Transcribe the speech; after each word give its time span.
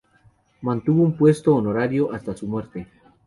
Mantuvo 0.63 1.03
un 1.03 1.15
puesto 1.15 1.53
honorario 1.55 2.11
hasta 2.11 2.35
su 2.35 2.47
muerte. 2.47 2.87